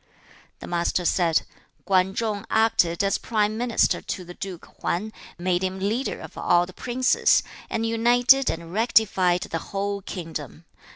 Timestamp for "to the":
4.01-4.33